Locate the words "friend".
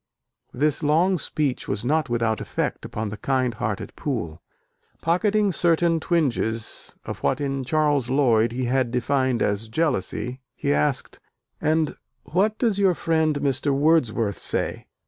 12.95-13.41